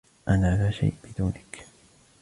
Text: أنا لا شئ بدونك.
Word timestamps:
أنا 0.27 0.63
لا 0.63 0.71
شئ 0.71 0.91
بدونك. 1.03 1.65